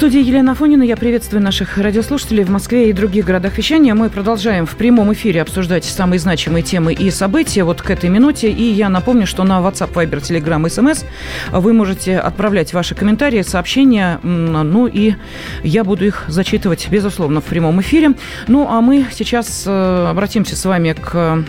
Студии 0.00 0.22
Елена 0.22 0.52
Афонина. 0.52 0.82
Я 0.82 0.96
приветствую 0.96 1.42
наших 1.42 1.76
радиослушателей 1.76 2.42
в 2.44 2.48
Москве 2.48 2.88
и 2.88 2.92
других 2.94 3.26
городах 3.26 3.58
вещания. 3.58 3.94
Мы 3.94 4.08
продолжаем 4.08 4.64
в 4.64 4.74
прямом 4.76 5.12
эфире 5.12 5.42
обсуждать 5.42 5.84
самые 5.84 6.18
значимые 6.18 6.62
темы 6.62 6.94
и 6.94 7.10
события 7.10 7.64
вот 7.64 7.82
к 7.82 7.90
этой 7.90 8.08
минуте. 8.08 8.50
И 8.50 8.62
я 8.62 8.88
напомню, 8.88 9.26
что 9.26 9.44
на 9.44 9.60
WhatsApp, 9.60 9.92
Viber, 9.92 10.22
Telegram, 10.22 10.64
SMS 10.64 11.04
вы 11.52 11.74
можете 11.74 12.16
отправлять 12.16 12.72
ваши 12.72 12.94
комментарии, 12.94 13.42
сообщения. 13.42 14.18
Ну 14.22 14.86
и 14.86 15.16
я 15.64 15.84
буду 15.84 16.06
их 16.06 16.24
зачитывать, 16.28 16.88
безусловно, 16.88 17.42
в 17.42 17.44
прямом 17.44 17.82
эфире. 17.82 18.14
Ну 18.48 18.68
а 18.70 18.80
мы 18.80 19.04
сейчас 19.12 19.64
э, 19.66 20.06
обратимся 20.08 20.56
с 20.56 20.64
вами 20.64 20.94
к 20.98 21.44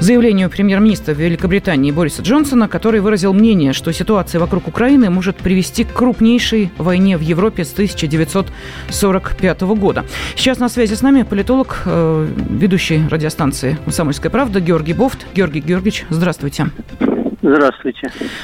заявлению 0.00 0.50
премьер-министра 0.50 1.12
Великобритании 1.12 1.90
Бориса 1.90 2.22
Джонсона, 2.22 2.68
который 2.68 3.00
выразил 3.00 3.32
мнение, 3.32 3.72
что 3.72 3.92
ситуация 3.92 4.40
вокруг 4.40 4.68
Украины 4.68 5.10
может 5.10 5.36
привести 5.36 5.84
к 5.84 5.92
крупнейшей 5.92 6.70
войне 6.78 7.16
в 7.16 7.20
Европе 7.20 7.64
с 7.64 7.72
1945 7.72 9.60
года. 9.62 10.04
Сейчас 10.36 10.58
на 10.58 10.68
связи 10.68 10.94
с 10.94 11.02
нами 11.02 11.22
политолог, 11.22 11.82
э, 11.84 12.28
ведущий 12.50 13.02
радиостанции 13.10 13.78
«Комсомольская 13.84 14.30
правда» 14.30 14.60
Георгий 14.60 14.92
Бофт. 14.92 15.26
Георгий 15.34 15.60
Георгиевич, 15.60 16.04
здравствуйте. 16.10 16.32
Здравствуйте. 16.42 17.11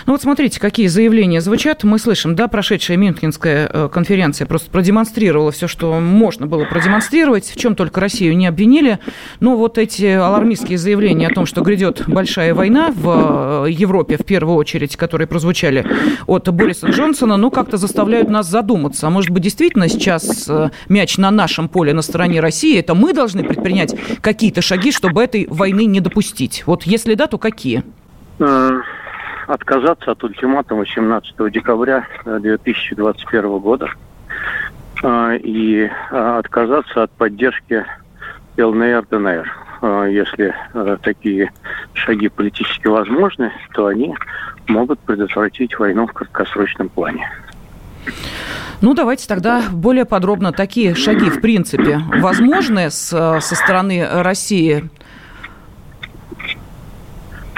Ну 0.07 0.13
вот 0.13 0.23
смотрите, 0.23 0.59
какие 0.61 0.89
заявления 0.89 1.41
звучат. 1.41 1.85
Мы 1.85 1.99
слышим, 1.99 2.35
да, 2.35 2.49
прошедшая 2.49 2.97
Мюнхенская 2.97 3.71
э, 3.73 3.89
конференция 3.93 4.47
просто 4.47 4.71
продемонстрировала 4.71 5.53
все, 5.53 5.69
что 5.69 6.01
можно 6.01 6.47
было 6.47 6.65
продемонстрировать, 6.65 7.47
в 7.47 7.57
чем 7.57 7.77
только 7.77 8.01
Россию 8.01 8.37
не 8.37 8.47
обвинили. 8.47 8.99
Но 9.41 9.57
вот 9.57 9.79
эти 9.79 10.05
алармистские 10.05 10.79
заявления 10.79 11.29
о 11.29 11.35
том, 11.35 11.47
что 11.47 11.61
грядет 11.63 12.05
большая 12.09 12.55
война 12.55 12.91
в 12.91 13.67
э, 13.67 13.71
Европе, 13.71 14.17
в 14.17 14.25
первую 14.25 14.57
очередь, 14.57 14.97
которые 14.97 15.29
прозвучали 15.29 15.87
от 16.27 16.49
Бориса 16.53 16.89
Джонсона, 16.89 17.37
ну 17.37 17.51
как-то 17.51 17.77
заставляют 17.77 18.29
нас 18.29 18.49
задуматься. 18.49 19.07
А 19.07 19.11
может 19.11 19.31
быть, 19.31 19.45
действительно 19.45 19.89
сейчас 19.89 20.47
э, 20.49 20.71
мяч 20.89 21.19
на 21.19 21.31
нашем 21.31 21.69
поле, 21.69 21.93
на 21.93 22.03
стороне 22.03 22.41
России, 22.41 22.79
это 22.79 22.95
мы 22.95 23.13
должны 23.13 23.45
предпринять 23.45 23.95
какие-то 24.21 24.61
шаги, 24.61 24.91
чтобы 24.91 25.23
этой 25.23 25.47
войны 25.49 25.85
не 25.85 26.01
допустить? 26.01 26.65
Вот 26.67 26.83
если 26.83 27.15
да, 27.15 27.29
то 27.29 27.39
какие? 27.39 27.85
Э, 28.39 28.81
отказаться 29.47 30.13
от 30.13 30.23
ультиматума 30.23 30.87
17 30.87 31.51
декабря 31.51 32.07
2021 32.25 33.45
э, 33.45 33.59
года 33.59 33.91
э, 35.03 35.39
и 35.39 35.91
отказаться 36.11 37.05
от 37.05 37.11
поддержки 37.13 37.85
ЛНР, 38.57 39.07
ДНР. 39.11 39.53
Если 40.11 40.53
такие 41.03 41.53
шаги 41.93 42.29
политически 42.29 42.89
возможны, 42.89 43.53
то 43.75 43.87
они 43.87 44.17
могут 44.67 44.99
предотвратить 44.99 45.79
войну 45.79 46.09
в 46.09 46.13
краткосрочном 46.13 46.89
плане. 46.89 47.31
Ну, 48.81 48.95
давайте 48.95 49.29
тогда 49.29 49.63
более 49.71 50.05
подробно. 50.05 50.51
Такие 50.51 50.97
шаги, 50.97 51.31
в 51.31 51.41
принципе, 51.41 52.01
возможны 52.21 52.91
со 52.91 53.41
стороны 53.41 54.05
России 54.05 54.91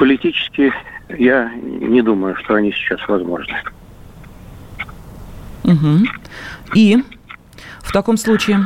Политически 0.00 0.72
я 1.10 1.52
не 1.62 2.00
думаю, 2.00 2.34
что 2.36 2.54
они 2.54 2.72
сейчас 2.72 3.06
возможны. 3.06 3.54
Угу. 5.64 6.06
И 6.74 6.96
в 7.80 7.92
таком 7.92 8.16
случае? 8.16 8.60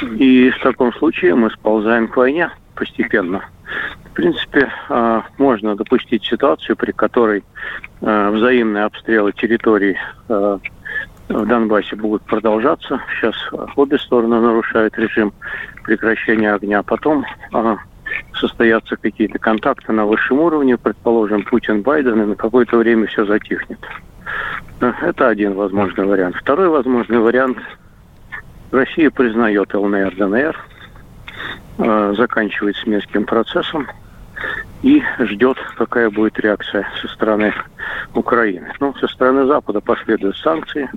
И 0.00 0.48
в 0.48 0.58
таком 0.62 0.94
случае 0.94 1.34
мы 1.34 1.50
сползаем 1.50 2.08
к 2.08 2.16
войне 2.16 2.50
постепенно. 2.74 3.44
В 4.06 4.10
принципе, 4.14 4.72
а, 4.88 5.24
можно 5.36 5.76
допустить 5.76 6.24
ситуацию, 6.24 6.74
при 6.74 6.92
которой 6.92 7.44
а, 8.00 8.30
взаимные 8.30 8.84
обстрелы 8.84 9.32
территорий 9.32 9.98
а, 10.30 10.58
в 11.28 11.46
Донбассе 11.46 11.96
будут 11.96 12.22
продолжаться. 12.22 12.98
Сейчас 13.14 13.34
обе 13.76 13.98
стороны 13.98 14.40
нарушают 14.40 14.96
режим 14.96 15.34
прекращения 15.84 16.54
огня. 16.54 16.82
Потом 16.82 17.26
состоятся 18.34 18.96
какие-то 18.96 19.38
контакты 19.38 19.92
на 19.92 20.06
высшем 20.06 20.40
уровне, 20.40 20.76
предположим, 20.76 21.44
Путин, 21.44 21.82
Байден, 21.82 22.22
и 22.22 22.26
на 22.26 22.34
какое-то 22.34 22.76
время 22.76 23.06
все 23.06 23.24
затихнет. 23.24 23.78
Это 24.80 25.28
один 25.28 25.54
возможный 25.54 26.04
вариант. 26.04 26.36
Второй 26.36 26.68
возможный 26.68 27.18
вариант. 27.18 27.58
Россия 28.70 29.10
признает 29.10 29.74
ЛНР, 29.74 30.14
ДНР, 30.16 30.56
э, 31.78 32.14
заканчивает 32.16 32.76
с 32.76 32.86
Минским 32.86 33.24
процессом 33.24 33.88
и 34.82 35.02
ждет, 35.20 35.58
какая 35.76 36.10
будет 36.10 36.38
реакция 36.38 36.86
со 37.00 37.08
стороны 37.08 37.52
Украины. 38.14 38.72
Ну, 38.78 38.94
со 38.94 39.08
стороны 39.08 39.46
Запада 39.46 39.80
последуют 39.80 40.36
санкции, 40.36 40.88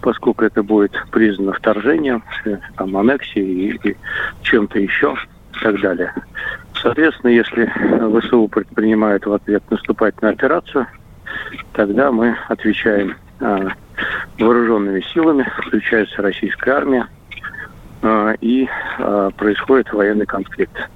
поскольку 0.00 0.44
это 0.44 0.62
будет 0.62 0.92
признано 1.10 1.52
вторжением, 1.52 2.22
э, 2.44 2.58
там, 2.76 2.96
аннексией 2.96 3.78
и, 3.82 3.90
и 3.90 3.96
чем-то 4.42 4.78
еще 4.78 5.16
и 5.54 5.58
так 5.64 5.80
далее. 5.80 6.12
Соответственно, 6.82 7.30
если 7.30 7.66
ВСУ 8.20 8.48
предпринимает 8.48 9.26
в 9.26 9.32
ответ 9.32 9.62
наступательную 9.70 10.34
операцию, 10.34 10.86
тогда 11.72 12.12
мы 12.12 12.36
отвечаем 12.48 13.16
э, 13.40 13.68
вооруженными 14.38 15.00
силами, 15.12 15.50
включается 15.58 16.22
российская 16.22 16.72
армия, 16.72 17.08
э, 18.02 18.34
и 18.40 18.68
э, 18.98 19.30
происходит 19.36 19.92
военный 19.92 20.26
конфликт. 20.26 20.88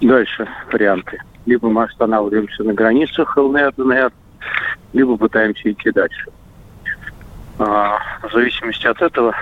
Дальше 0.00 0.48
варианты. 0.72 1.20
Либо 1.46 1.68
мы 1.68 1.84
останавливаемся 1.84 2.64
на 2.64 2.74
границах 2.74 3.36
ЛНР, 3.36 3.72
ДНР, 3.76 4.12
либо 4.92 5.16
пытаемся 5.16 5.70
идти 5.70 5.90
дальше. 5.90 6.26
В 7.56 8.30
зависимости 8.32 8.84
от 8.88 9.00
этого 9.00 9.32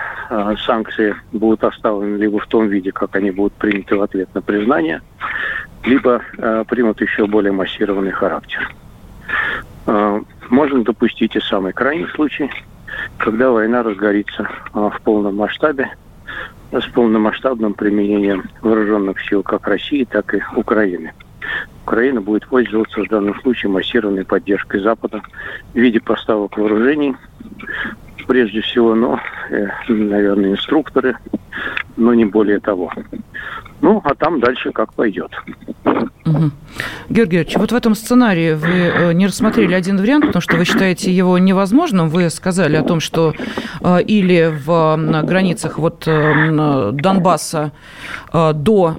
санкции 0.67 1.17
будут 1.33 1.65
оставлены 1.65 2.17
либо 2.17 2.39
в 2.41 2.47
том 2.47 2.69
виде, 2.69 2.93
как 2.93 3.17
они 3.17 3.31
будут 3.31 3.55
приняты 3.55 3.97
в 3.97 4.03
ответ 4.03 4.29
на 4.35 4.43
признание, 4.43 5.01
либо 5.85 6.23
а, 6.39 6.65
примут 6.65 7.01
еще 7.01 7.27
более 7.27 7.53
массированный 7.53 8.13
характер. 8.13 8.71
Можно 10.49 10.85
допустить 10.85 11.35
и 11.35 11.41
самый 11.41 11.73
крайний 11.73 12.07
случай, 12.15 12.49
когда 13.17 13.51
война 13.51 13.83
разгорится 13.83 14.49
в 14.73 15.01
полном 15.03 15.37
масштабе, 15.37 15.91
с 16.73 16.87
полномасштабным 16.87 17.75
применением 17.75 18.45
вооруженных 18.61 19.21
сил 19.23 19.43
как 19.43 19.67
России, 19.67 20.05
так 20.05 20.35
и 20.35 20.43
Украины. 20.57 21.13
Украина 21.85 22.21
будет 22.21 22.47
пользоваться 22.47 23.03
в 23.03 23.09
данном 23.09 23.39
случае 23.41 23.71
массированной 23.71 24.25
поддержкой 24.25 24.81
Запада 24.81 25.23
в 25.75 25.77
виде 25.77 26.01
поставок 26.01 26.57
вооружений, 26.57 27.17
прежде 28.27 28.61
всего, 28.61 28.95
но, 28.95 29.21
э, 29.51 29.67
наверное, 29.89 30.53
инструкторы, 30.53 31.17
но 31.97 32.15
не 32.15 32.25
более 32.25 32.61
того. 32.61 32.93
Ну, 33.81 34.01
а 34.05 34.15
там 34.15 34.41
дальше 34.41 34.71
как 34.73 34.95
пойдет. 34.95 35.33
Угу. 36.25 36.51
Георгий 37.09 37.37
Георгиевич, 37.37 37.57
вот 37.57 37.73
в 37.73 37.75
этом 37.75 37.97
сценарии 37.97 38.55
вы 38.55 38.69
э, 38.71 39.13
не 39.13 39.27
рассмотрели 39.27 39.75
один 39.75 39.99
вариант, 39.99 40.27
потому 40.27 40.41
что 40.41 40.57
вы 40.57 40.65
считаете 40.65 41.11
его 41.11 41.37
невозможным. 41.37 42.09
Вы 42.09 42.31
сказали 42.31 42.77
о 42.77 42.85
том, 42.85 43.01
что 43.01 43.35
э, 43.81 44.03
или 44.03 44.55
в 44.65 45.23
границах 45.25 45.79
вот 45.79 46.05
э, 46.07 46.91
Донбасса 46.93 47.73
до 48.33 48.97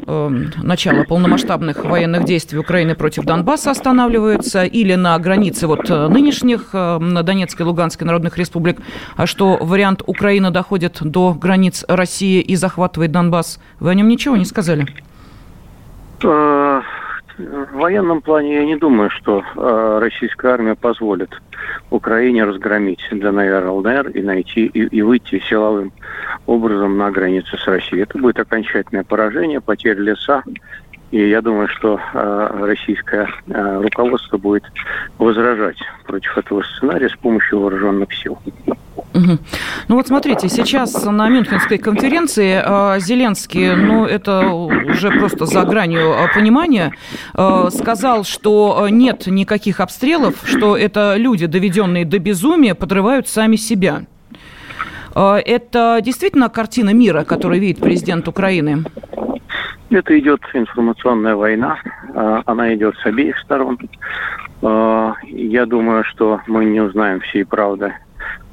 начала 0.61 1.03
полномасштабных 1.03 1.85
военных 1.85 2.25
действий 2.25 2.59
Украины 2.59 2.95
против 2.95 3.23
Донбасса 3.23 3.71
останавливаются, 3.71 4.63
или 4.63 4.95
на 4.95 5.17
границе 5.17 5.67
вот 5.67 5.89
нынешних 5.89 6.69
Донецкой 6.71 7.65
и 7.65 7.67
Луганской 7.67 8.05
народных 8.05 8.37
республик, 8.37 8.79
а 9.15 9.25
что 9.25 9.57
вариант 9.59 10.03
Украины 10.05 10.51
доходит 10.51 10.99
до 11.01 11.33
границ 11.33 11.83
России 11.87 12.41
и 12.41 12.55
захватывает 12.55 13.11
Донбасс. 13.11 13.59
Вы 13.79 13.91
о 13.91 13.93
нем 13.93 14.07
ничего 14.07 14.37
не 14.37 14.45
сказали? 14.45 14.87
В 17.37 17.77
военном 17.77 18.21
плане 18.21 18.55
я 18.55 18.65
не 18.65 18.75
думаю, 18.75 19.09
что 19.09 19.41
э, 19.41 19.99
российская 19.99 20.53
армия 20.53 20.75
позволит 20.75 21.41
Украине 21.89 22.43
разгромить 22.43 23.01
ДНР, 23.11 23.65
ЛНР 23.69 24.09
и 24.09 24.21
найти 24.21 24.65
и, 24.67 24.81
и 24.81 25.01
выйти 25.01 25.41
силовым 25.49 25.91
образом 26.45 26.97
на 26.97 27.09
границу 27.11 27.57
с 27.57 27.67
Россией. 27.67 28.03
Это 28.03 28.19
будет 28.19 28.39
окончательное 28.39 29.03
поражение, 29.03 29.61
потеря 29.61 30.01
леса. 30.01 30.43
И 31.09 31.29
я 31.29 31.41
думаю, 31.41 31.67
что 31.69 31.99
э, 32.13 32.47
российское 32.65 33.27
э, 33.47 33.81
руководство 33.81 34.37
будет 34.37 34.63
возражать 35.17 35.77
против 36.05 36.37
этого 36.37 36.63
сценария 36.63 37.09
с 37.09 37.15
помощью 37.15 37.59
вооруженных 37.59 38.13
сил. 38.13 38.37
Ну 39.13 39.95
вот 39.95 40.07
смотрите, 40.07 40.49
сейчас 40.49 41.05
на 41.05 41.29
Мюнхенской 41.29 41.77
конференции 41.77 42.61
э, 42.63 42.99
Зеленский, 42.99 43.75
ну 43.75 44.05
это 44.05 44.49
уже 44.49 45.11
просто 45.11 45.45
за 45.45 45.63
гранью 45.63 46.13
э, 46.13 46.33
понимания, 46.33 46.93
э, 47.33 47.69
сказал, 47.71 48.23
что 48.23 48.87
нет 48.89 49.27
никаких 49.27 49.79
обстрелов, 49.79 50.35
что 50.43 50.75
это 50.75 51.15
люди, 51.17 51.45
доведенные 51.45 52.05
до 52.05 52.19
безумия, 52.19 52.73
подрывают 52.75 53.27
сами 53.27 53.55
себя. 53.55 54.05
Это 55.15 55.99
действительно 56.01 56.49
картина 56.49 56.91
мира, 56.91 57.23
которую 57.23 57.61
видит 57.61 57.79
президент 57.79 58.27
Украины? 58.27 58.83
Это 59.91 60.17
идет 60.17 60.41
информационная 60.55 61.35
война, 61.35 61.77
она 62.47 62.73
идет 62.73 62.95
с 62.97 63.05
обеих 63.05 63.37
сторон. 63.37 63.77
Я 64.63 65.65
думаю, 65.67 66.03
что 66.05 66.41
мы 66.47 66.65
не 66.65 66.81
узнаем 66.81 67.19
всей 67.19 67.45
правды 67.45 67.93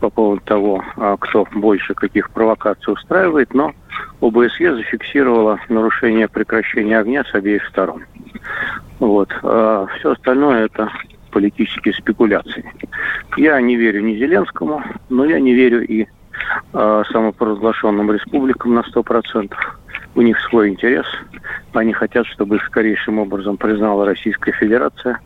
по 0.00 0.10
поводу 0.10 0.40
того, 0.44 0.84
кто 1.20 1.46
больше 1.54 1.94
каких 1.94 2.30
провокаций 2.30 2.92
устраивает, 2.92 3.54
но 3.54 3.72
ОБСЕ 4.20 4.74
зафиксировала 4.74 5.60
нарушение 5.68 6.28
прекращения 6.28 6.98
огня 6.98 7.24
с 7.24 7.34
обеих 7.34 7.66
сторон. 7.68 8.04
Вот. 8.98 9.30
А 9.42 9.86
все 9.98 10.12
остальное 10.12 10.66
это 10.66 10.90
политические 11.30 11.94
спекуляции. 11.94 12.64
Я 13.36 13.60
не 13.60 13.76
верю 13.76 14.02
ни 14.02 14.16
Зеленскому, 14.16 14.82
но 15.08 15.24
я 15.24 15.40
не 15.40 15.54
верю 15.54 15.86
и 15.86 16.06
э, 16.72 17.02
самопровозглашенным 17.10 18.10
республикам 18.12 18.74
на 18.74 18.82
сто 18.84 19.02
процентов. 19.02 19.79
У 20.14 20.22
них 20.22 20.38
свой 20.48 20.70
интерес. 20.70 21.06
Они 21.72 21.92
хотят, 21.92 22.26
чтобы 22.26 22.56
их 22.56 22.64
скорейшим 22.64 23.18
образом 23.18 23.56
признала 23.56 24.04
Российская 24.04 24.52
Федерация. 24.52 25.20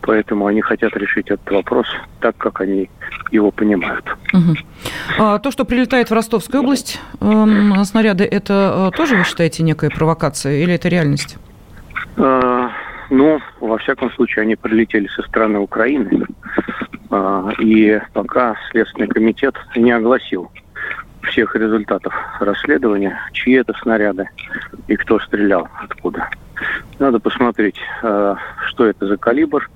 Поэтому 0.00 0.46
они 0.46 0.60
хотят 0.60 0.96
решить 0.96 1.30
этот 1.30 1.50
вопрос 1.50 1.86
так, 2.20 2.36
как 2.36 2.60
они 2.60 2.90
его 3.30 3.50
понимают. 3.50 4.04
Угу. 4.32 4.54
А, 5.18 5.38
то, 5.38 5.50
что 5.50 5.64
прилетает 5.64 6.10
в 6.10 6.14
Ростовскую 6.14 6.62
область 6.62 7.00
э, 7.20 7.84
снаряды, 7.84 8.24
это 8.24 8.90
э, 8.92 8.96
тоже 8.96 9.16
вы 9.16 9.24
считаете 9.24 9.62
некая 9.62 9.90
провокация 9.90 10.62
или 10.62 10.74
это 10.74 10.88
реальность? 10.88 11.36
Э, 12.16 12.68
ну, 13.10 13.40
во 13.60 13.78
всяком 13.78 14.10
случае, 14.12 14.42
они 14.42 14.56
прилетели 14.56 15.08
со 15.08 15.22
стороны 15.22 15.58
Украины. 15.58 16.26
Э, 17.10 17.50
и 17.58 18.00
пока 18.12 18.56
Следственный 18.70 19.08
комитет 19.08 19.54
не 19.76 19.92
огласил 19.92 20.50
всех 21.34 21.56
результатов 21.56 22.14
расследования, 22.38 23.18
чьи 23.32 23.54
это 23.54 23.74
снаряды 23.82 24.28
и 24.86 24.96
кто 24.96 25.18
стрелял, 25.18 25.68
откуда. 25.82 26.28
Надо 27.00 27.18
посмотреть, 27.18 27.78
э, 28.02 28.36
что 28.68 28.86
это 28.86 29.06
за 29.06 29.16
калибр 29.16 29.68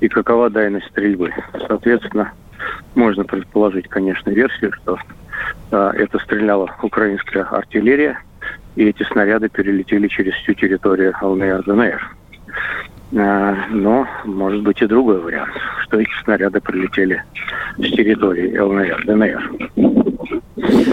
и 0.00 0.08
какова 0.08 0.50
дальность 0.50 0.88
стрельбы. 0.88 1.32
Соответственно, 1.66 2.32
можно 2.94 3.24
предположить, 3.24 3.88
конечно, 3.88 4.28
версию, 4.28 4.72
что 4.74 4.98
э, 5.70 5.90
это 5.96 6.18
стреляла 6.18 6.70
украинская 6.82 7.44
артиллерия, 7.44 8.20
и 8.76 8.84
эти 8.84 9.02
снаряды 9.04 9.48
перелетели 9.48 10.06
через 10.08 10.34
всю 10.34 10.52
территорию 10.52 11.14
ЛНР-ДНР. 11.22 12.16
Э, 13.12 13.54
но 13.70 14.06
может 14.26 14.62
быть 14.62 14.82
и 14.82 14.86
другой 14.86 15.18
вариант, 15.20 15.54
что 15.84 15.98
эти 15.98 16.10
снаряды 16.24 16.60
прилетели 16.60 17.24
с 17.78 17.90
территории 17.90 18.56
ЛНР-ДНР. 18.58 19.70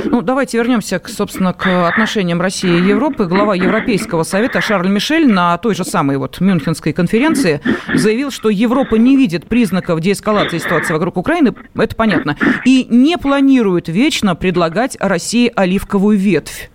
Ну, 0.10 0.22
давайте 0.22 0.58
вернемся, 0.58 1.00
к, 1.00 1.10
собственно, 1.10 1.54
к 1.54 1.88
отношениям 1.88 2.42
России 2.42 2.80
и 2.80 2.88
Европы. 2.88 3.26
Глава 3.26 3.56
Европейского 3.56 4.24
совета 4.24 4.62
Шарль 4.62 4.88
Мишель 4.88 5.28
на 5.28 5.58
той 5.58 5.76
же 5.76 5.84
самой 5.84 6.18
вот 6.18 6.40
Мюнхенской 6.40 6.94
конференции 6.94 7.62
заявил, 7.94 8.32
что 8.32 8.50
Европа 8.50 8.96
не 8.96 9.18
видит 9.18 9.48
признаков 9.48 10.00
деэскалации 10.00 10.60
ситуации 10.60 10.94
вокруг 10.94 11.18
Украины, 11.18 11.54
это 11.76 11.96
понятно, 11.96 12.38
и 12.66 12.88
не 12.90 13.18
планирует 13.18 13.90
вечно 13.90 14.36
предлагать 14.36 14.98
России 15.00 15.52
оливковую 15.54 16.18
ветвь. 16.18 16.70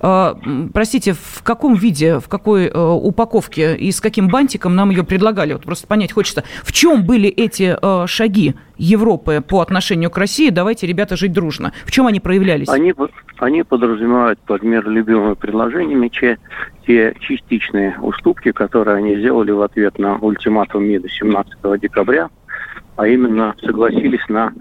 А, 0.00 0.38
простите, 0.72 1.12
в 1.12 1.42
каком 1.42 1.74
виде, 1.74 2.18
в 2.18 2.28
какой 2.28 2.66
э, 2.66 2.78
упаковке 2.78 3.76
и 3.76 3.90
с 3.92 4.00
каким 4.00 4.28
бантиком 4.28 4.74
нам 4.74 4.90
ее 4.90 5.04
предлагали? 5.04 5.52
Вот 5.52 5.64
просто 5.64 5.86
понять 5.86 6.12
хочется, 6.12 6.44
в 6.62 6.72
чем 6.72 7.04
были 7.04 7.28
эти 7.28 7.76
э, 7.80 8.06
шаги 8.06 8.54
Европы 8.76 9.42
по 9.46 9.60
отношению 9.60 10.10
к 10.10 10.18
России? 10.18 10.50
Давайте, 10.50 10.86
ребята, 10.86 11.16
жить 11.16 11.32
дружно. 11.32 11.72
В 11.84 11.90
чем 11.90 12.06
они 12.06 12.20
проявлялись? 12.20 12.68
Они, 12.68 12.94
они 13.38 13.62
подразумевают 13.64 14.38
под 14.40 14.62
миролюбивыми 14.62 15.34
предложениями 15.34 16.08
те, 16.08 16.38
те 16.86 17.14
частичные 17.20 17.98
уступки, 18.00 18.52
которые 18.52 18.98
они 18.98 19.16
сделали 19.16 19.50
в 19.50 19.62
ответ 19.62 19.98
на 19.98 20.16
ультиматум 20.16 20.84
МИДа 20.84 21.08
17 21.08 21.80
декабря, 21.80 22.30
а 22.96 23.06
именно 23.06 23.54
согласились 23.60 24.26
на 24.28 24.52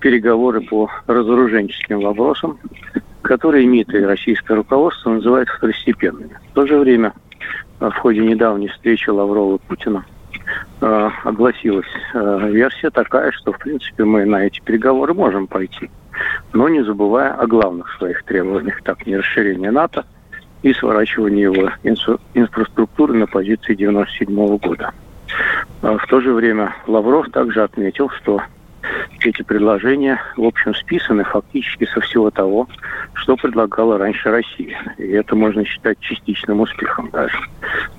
переговоры 0.00 0.60
по 0.60 0.90
разоруженческим 1.06 2.00
вопросам, 2.00 2.58
которые 3.24 3.66
МИД 3.66 3.94
и 3.94 4.04
российское 4.04 4.54
руководство 4.54 5.10
называют 5.10 5.48
второстепенными. 5.48 6.38
В 6.50 6.54
то 6.54 6.66
же 6.66 6.78
время 6.78 7.14
э, 7.80 7.88
в 7.88 7.96
ходе 7.96 8.20
недавней 8.20 8.68
встречи 8.68 9.08
Лаврова 9.08 9.56
и 9.56 9.66
Путина 9.66 10.04
э, 10.80 11.10
огласилась 11.24 11.86
э, 12.12 12.50
версия 12.50 12.90
такая, 12.90 13.32
что, 13.32 13.52
в 13.52 13.58
принципе, 13.58 14.04
мы 14.04 14.24
на 14.26 14.46
эти 14.46 14.60
переговоры 14.60 15.14
можем 15.14 15.46
пойти, 15.46 15.90
но 16.52 16.68
не 16.68 16.84
забывая 16.84 17.32
о 17.32 17.46
главных 17.46 17.90
своих 17.96 18.22
требованиях, 18.24 18.82
так 18.82 19.06
не 19.06 19.16
расширение 19.16 19.70
НАТО 19.70 20.04
и 20.62 20.72
сворачивание 20.74 21.44
его 21.44 21.70
инфра- 21.82 22.20
инфраструктуры 22.34 23.14
на 23.14 23.26
позиции 23.26 23.74
1997 23.74 24.58
года. 24.58 24.92
В 25.82 26.06
то 26.08 26.20
же 26.20 26.32
время 26.32 26.76
Лавров 26.86 27.30
также 27.30 27.62
отметил, 27.62 28.08
что 28.10 28.40
эти 29.26 29.42
предложения, 29.42 30.20
в 30.36 30.44
общем, 30.44 30.74
списаны 30.74 31.24
фактически 31.24 31.86
со 31.86 32.00
всего 32.00 32.30
того, 32.30 32.68
что 33.14 33.36
предлагала 33.36 33.98
раньше 33.98 34.30
Россия. 34.30 34.78
И 34.98 35.08
это 35.08 35.36
можно 35.36 35.64
считать 35.64 35.98
частичным 36.00 36.60
успехом 36.60 37.10
даже. 37.10 37.38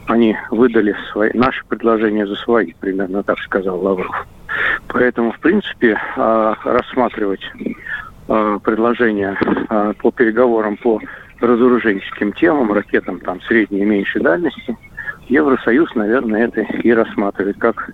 Они 0.08 0.36
выдали 0.52 0.96
свои, 1.12 1.32
наши 1.34 1.66
предложения 1.66 2.28
за 2.28 2.36
свои, 2.36 2.74
примерно 2.80 3.24
так 3.24 3.40
сказал 3.40 3.80
Лавров. 3.80 4.28
Поэтому, 4.88 5.32
в 5.32 5.40
принципе, 5.40 6.00
а, 6.16 6.56
рассматривать 6.64 7.42
а, 8.28 8.60
предложения 8.60 9.38
а, 9.70 9.94
по 9.94 10.12
переговорам 10.12 10.78
по 10.78 11.02
разоруженческим 11.42 12.34
темам, 12.34 12.72
ракетам 12.72 13.20
там 13.20 13.42
средней 13.42 13.82
и 13.82 13.86
меньшей 13.86 14.22
дальности, 14.22 14.78
Евросоюз, 15.28 15.94
наверное, 15.96 16.46
это 16.46 16.62
и 16.62 16.92
рассматривает 16.92 17.58
как 17.58 17.90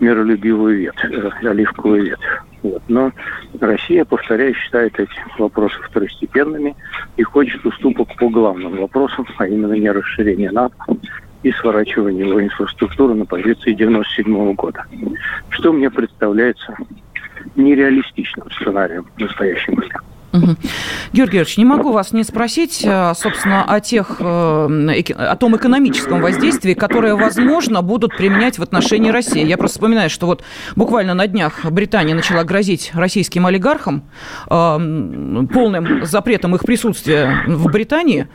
миролюбивую 0.00 0.78
ветвь, 0.78 1.04
э, 1.04 1.30
оливковую 1.42 2.04
ветвь. 2.04 2.42
Вот. 2.62 2.82
Но 2.88 3.12
Россия, 3.60 4.04
повторяю, 4.04 4.54
считает 4.54 4.98
эти 4.98 5.10
вопросы 5.38 5.76
второстепенными 5.82 6.76
и 7.16 7.22
хочет 7.22 7.64
уступок 7.66 8.14
по 8.16 8.28
главным 8.28 8.76
вопросам, 8.76 9.26
а 9.38 9.46
именно 9.46 9.74
не 9.74 9.90
расширение 9.90 10.50
НАТО 10.50 10.76
и 11.42 11.50
сворачивание 11.52 12.28
его 12.28 12.42
инфраструктуры 12.42 13.14
на 13.14 13.26
позиции 13.26 13.72
97 13.72 14.54
года. 14.54 14.84
Что 15.50 15.72
мне 15.72 15.90
представляется 15.90 16.76
нереалистичным 17.56 18.50
сценарием 18.52 19.06
в 19.16 19.20
настоящий 19.20 19.72
момент. 19.72 20.11
Георгий 20.32 21.32
Георгиевич, 21.32 21.56
не 21.56 21.64
могу 21.64 21.92
вас 21.92 22.12
не 22.12 22.24
спросить, 22.24 22.82
э, 22.84 23.12
собственно, 23.14 23.64
о 23.64 23.80
тех, 23.80 24.16
э, 24.18 25.02
о 25.16 25.36
том 25.36 25.56
экономическом 25.56 26.20
воздействии, 26.20 26.74
которое, 26.74 27.14
возможно, 27.14 27.82
будут 27.82 28.16
применять 28.16 28.58
в 28.58 28.62
отношении 28.62 29.10
России. 29.10 29.44
Я 29.44 29.56
просто 29.56 29.78
вспоминаю, 29.78 30.10
что 30.10 30.26
вот 30.26 30.42
буквально 30.76 31.14
на 31.14 31.26
днях 31.26 31.64
Британия 31.64 32.14
начала 32.14 32.44
грозить 32.44 32.90
российским 32.94 33.46
олигархам 33.46 34.04
э, 34.48 35.46
полным 35.52 36.04
запретом 36.04 36.54
их 36.54 36.62
присутствия 36.62 37.44
в 37.46 37.70
Британии. 37.70 38.28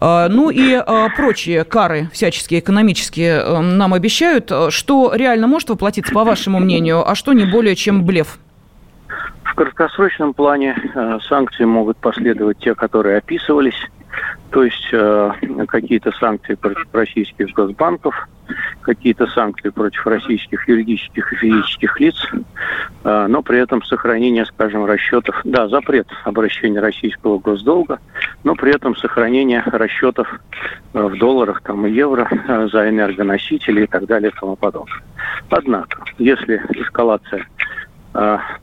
Ну 0.00 0.50
и 0.50 0.80
прочие 1.16 1.64
кары 1.64 2.10
всяческие 2.12 2.60
экономические 2.60 3.60
нам 3.60 3.94
обещают. 3.94 4.52
Что 4.70 5.12
реально 5.14 5.46
может 5.46 5.70
воплотиться, 5.70 6.12
по 6.12 6.24
вашему 6.24 6.58
мнению, 6.58 7.08
а 7.08 7.14
что 7.14 7.32
не 7.32 7.44
более 7.44 7.76
чем 7.76 8.04
блеф? 8.04 8.38
Краткосрочном 9.58 10.34
плане 10.34 10.76
э, 10.94 11.18
санкции 11.28 11.64
могут 11.64 11.96
последовать 11.96 12.58
те, 12.58 12.76
которые 12.76 13.18
описывались, 13.18 13.80
то 14.52 14.62
есть 14.62 14.88
э, 14.92 15.32
какие-то 15.66 16.12
санкции 16.12 16.54
против 16.54 16.86
российских 16.92 17.48
госбанков, 17.54 18.14
какие-то 18.82 19.26
санкции 19.26 19.70
против 19.70 20.06
российских 20.06 20.68
юридических 20.68 21.32
и 21.32 21.36
физических 21.36 21.98
лиц, 21.98 22.14
э, 23.02 23.26
но 23.28 23.42
при 23.42 23.58
этом 23.58 23.82
сохранение, 23.82 24.46
скажем, 24.46 24.84
расчетов, 24.84 25.40
да, 25.42 25.66
запрет 25.66 26.06
обращения 26.22 26.78
российского 26.78 27.40
госдолга, 27.40 27.98
но 28.44 28.54
при 28.54 28.72
этом 28.72 28.94
сохранение 28.94 29.64
расчетов 29.66 30.38
в 30.92 31.18
долларах 31.18 31.62
там, 31.62 31.84
и 31.84 31.90
евро 31.90 32.28
за 32.72 32.88
энергоносители 32.88 33.82
и 33.82 33.86
так 33.88 34.06
далее 34.06 34.30
и 34.30 34.38
тому 34.38 34.54
подобное. 34.54 35.02
Однако, 35.50 36.04
если 36.18 36.62
эскалация 36.76 37.44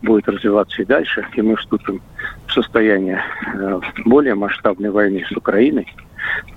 будет 0.01 0.27
развиваться 0.27 0.81
и 0.81 0.85
дальше, 0.85 1.25
и 1.33 1.41
мы 1.41 1.55
вступим 1.55 2.01
в 2.47 2.51
состояние 2.51 3.21
э, 3.53 3.79
более 4.05 4.35
масштабной 4.35 4.89
войны 4.89 5.23
с 5.29 5.31
Украиной, 5.35 5.87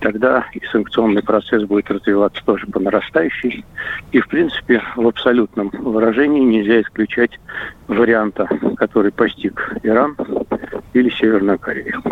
тогда 0.01 0.47
и 0.53 0.61
санкционный 0.73 1.23
процесс 1.23 1.65
будет 1.65 1.91
развиваться 1.91 2.43
тоже 2.45 2.67
по 2.67 2.81
нарастающей. 2.81 3.65
И, 4.13 4.21
в 4.21 4.29
принципе, 4.29 4.83
в 4.97 5.07
абсолютном 5.07 5.69
выражении 5.69 6.41
нельзя 6.41 6.81
исключать 6.81 7.39
варианта, 7.87 8.49
который 8.77 9.13
постиг 9.13 9.75
Иран 9.83 10.17
или 10.93 11.11
Северную 11.11 11.59
Корею. 11.59 12.03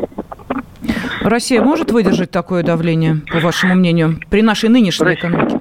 Россия 1.23 1.61
может 1.62 1.90
выдержать 1.90 2.30
такое 2.30 2.62
давление, 2.62 3.16
по 3.33 3.40
вашему 3.40 3.75
мнению, 3.75 4.21
при 4.30 4.42
нашей 4.42 4.68
нынешней 4.68 5.14
экономике? 5.14 5.59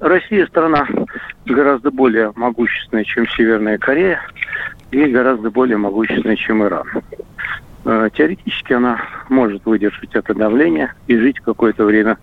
Россия 0.00 0.46
страна 0.46 0.86
гораздо 1.48 1.90
более 1.90 2.32
могущественная, 2.36 3.04
чем 3.04 3.28
Северная 3.28 3.78
Корея, 3.78 4.20
и 4.90 5.04
гораздо 5.04 5.50
более 5.50 5.76
могущественная, 5.76 6.36
чем 6.36 6.64
Иран. 6.64 6.86
Э, 7.84 8.08
теоретически 8.12 8.72
она 8.72 9.00
может 9.28 9.64
выдержать 9.64 10.10
это 10.14 10.34
давление 10.34 10.92
и 11.06 11.16
жить 11.16 11.40
какое-то 11.40 11.84
время 11.84 12.18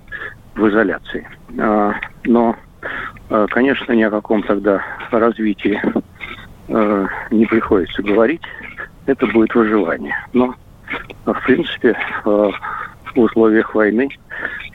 в 0.55 0.67
изоляции. 0.70 1.27
Э, 1.58 1.94
но, 2.25 2.55
э, 3.29 3.48
конечно, 3.50 3.94
ни 3.94 4.03
о 4.03 4.12
каком 4.12 4.44
тогда 4.44 4.82
развитии 5.12 5.82
не 6.67 7.46
приходится 7.46 8.01
говорить. 8.01 8.41
Это 9.05 9.27
будет 9.27 9.53
выживание. 9.53 10.15
Но, 10.34 10.55
в 11.25 11.46
принципе, 11.46 11.96
в 12.24 12.51
условиях 13.13 13.75
войны 13.75 14.10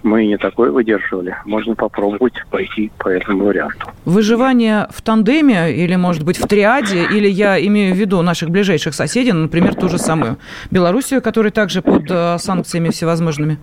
мы 0.02 0.26
не 0.26 0.37
такое 0.37 0.71
выдерживали. 0.71 1.37
Можно 1.45 1.75
попробовать 1.75 2.35
пойти 2.50 2.90
по 2.99 3.09
этому 3.09 3.45
варианту. 3.45 3.87
Выживание 4.04 4.87
в 4.90 5.02
тандеме 5.02 5.73
или, 5.73 5.97
может 5.97 6.25
быть, 6.25 6.38
в 6.38 6.47
триаде, 6.47 7.04
или 7.04 7.28
я 7.28 7.64
имею 7.66 7.95
в 7.95 7.99
виду 7.99 8.23
наших 8.23 8.50
ближайших 8.50 8.95
соседей, 8.95 9.33
ну, 9.33 9.42
например, 9.42 9.75
ту 9.75 9.88
же 9.88 9.99
самую 9.99 10.37
Белоруссию, 10.71 11.23
которая 11.23 11.52
также 11.52 11.83
под 11.83 12.11
э, 12.11 12.38
санкциями 12.38 12.90
всевозможными? 12.90 13.59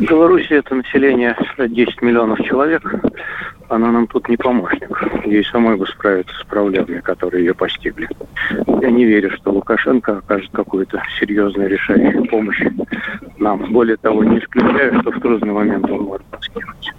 Беларусь 0.00 0.46
это 0.50 0.74
население 0.74 1.36
10 1.58 2.00
миллионов 2.00 2.40
человек. 2.42 2.82
Она 3.70 3.92
нам 3.92 4.08
тут 4.08 4.28
не 4.28 4.36
помощник. 4.36 4.90
Ей 5.26 5.44
самой 5.44 5.76
бы 5.76 5.86
справиться 5.86 6.34
с 6.34 6.44
проблемами, 6.44 7.00
которые 7.00 7.44
ее 7.44 7.54
постигли. 7.54 8.08
Я 8.66 8.90
не 8.90 9.04
верю, 9.04 9.30
что 9.36 9.52
Лукашенко 9.52 10.18
окажет 10.18 10.50
какую-то 10.52 11.00
серьезную 11.20 11.68
решающую 11.68 12.24
помощь 12.26 12.60
нам. 13.38 13.72
Более 13.72 13.96
того, 13.96 14.24
не 14.24 14.40
исключаю, 14.40 15.00
что 15.00 15.12
в 15.12 15.20
трудный 15.20 15.52
момент 15.52 15.88
он 15.88 16.02
может 16.02 16.26
скинуть. 16.40 16.92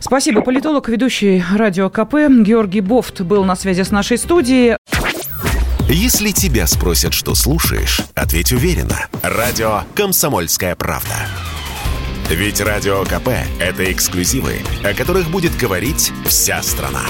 Спасибо. 0.00 0.40
Политолог, 0.40 0.88
ведущий 0.88 1.42
радио 1.52 1.90
КП 1.90 2.14
Георгий 2.44 2.80
Бофт 2.80 3.22
был 3.22 3.44
на 3.44 3.56
связи 3.56 3.82
с 3.82 3.90
нашей 3.90 4.18
студией. 4.18 4.76
Если 5.88 6.30
тебя 6.30 6.68
спросят, 6.68 7.12
что 7.12 7.34
слушаешь, 7.34 8.00
ответь 8.14 8.52
уверенно. 8.52 9.08
Радио 9.22 9.80
«Комсомольская 9.96 10.76
правда». 10.76 11.26
Ведь 12.34 12.62
Радио 12.62 13.04
КП– 13.04 13.28
это 13.60 13.92
эксклюзивы, 13.92 14.62
о 14.82 14.94
которых 14.94 15.28
будет 15.28 15.54
говорить 15.54 16.12
вся 16.24 16.62
страна. 16.62 17.04